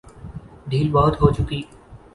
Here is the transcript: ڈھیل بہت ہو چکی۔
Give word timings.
ڈھیل 0.69 0.87
بہت 0.95 1.13
ہو 1.21 1.27
چکی۔ 1.35 1.59